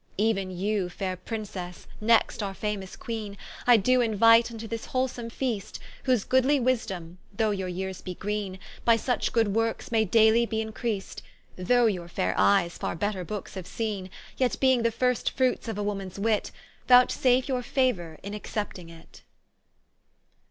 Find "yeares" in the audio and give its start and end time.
7.67-8.01